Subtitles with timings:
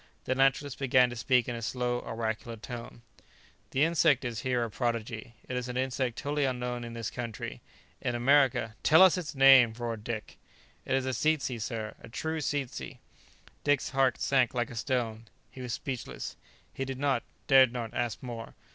[0.25, 3.03] The naturalist began to speak in a slow, oracular tone.
[3.69, 7.61] "This insect is here a prodigy; it is an insect totally unknown in this country,
[8.01, 10.39] in America." "Tell us its name!" roared Dick.
[10.85, 12.97] "It is a tzetzy, sir, a true tzetzy."
[13.63, 15.25] Dick's heart sank like a stone.
[15.51, 16.35] He was speechless.
[16.73, 18.55] He did not, dared not, ask more.